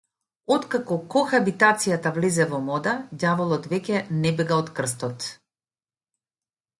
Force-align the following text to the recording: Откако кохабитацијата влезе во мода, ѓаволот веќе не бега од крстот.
Откако 0.53 0.95
кохабитацијата 1.15 2.11
влезе 2.15 2.47
во 2.53 2.61
мода, 2.69 2.93
ѓаволот 3.17 3.67
веќе 3.75 3.99
не 4.23 4.31
бега 4.39 4.57
од 4.63 4.73
крстот. 4.81 5.29